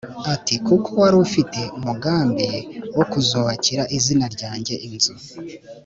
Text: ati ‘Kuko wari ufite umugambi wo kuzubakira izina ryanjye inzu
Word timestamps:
ati 0.33 0.55
‘Kuko 0.67 0.89
wari 1.01 1.15
ufite 1.25 1.59
umugambi 1.77 2.47
wo 2.97 3.05
kuzubakira 3.11 3.83
izina 3.97 4.25
ryanjye 4.35 4.75
inzu 4.87 5.13